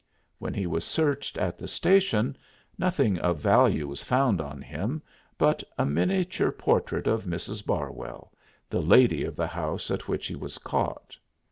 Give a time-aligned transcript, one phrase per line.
[0.39, 2.35] When he was searched at the station
[2.75, 5.03] nothing of value was found on him
[5.37, 7.63] but a miniature portrait of Mrs.
[7.63, 8.31] Barwell
[8.67, 11.15] the lady of the house at which he was caught.